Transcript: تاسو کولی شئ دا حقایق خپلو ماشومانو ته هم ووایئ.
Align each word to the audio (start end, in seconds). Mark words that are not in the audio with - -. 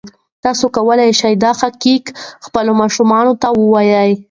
تاسو 0.43 0.65
کولی 0.75 1.11
شئ 1.19 1.33
دا 1.43 1.51
حقایق 1.61 2.05
خپلو 2.45 2.71
ماشومانو 2.81 3.33
ته 3.41 3.47
هم 3.51 3.55
ووایئ. 3.59 4.11